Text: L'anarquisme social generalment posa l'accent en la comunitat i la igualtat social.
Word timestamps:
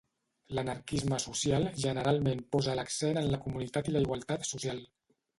L'anarquisme 0.59 1.17
social 1.25 1.67
generalment 1.83 2.41
posa 2.55 2.77
l'accent 2.79 3.19
en 3.21 3.29
la 3.33 3.39
comunitat 3.43 3.91
i 3.91 3.93
la 3.97 4.01
igualtat 4.07 4.49
social. 4.53 4.81